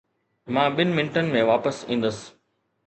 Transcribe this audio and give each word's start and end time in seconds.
مان 0.55 0.69
ٻن 0.75 0.87
منٽن 0.97 1.31
۾ 1.35 1.43
واپس 1.51 1.77
ايندس 1.89 2.17